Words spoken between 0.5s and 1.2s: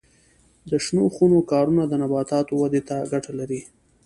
د شنو